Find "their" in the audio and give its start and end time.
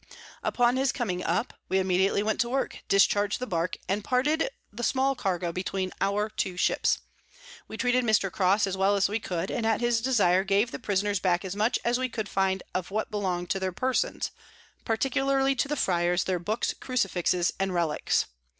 13.59-13.71, 16.23-16.39